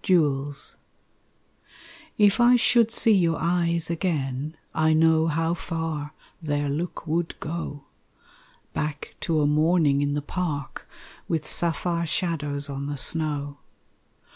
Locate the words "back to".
8.74-9.40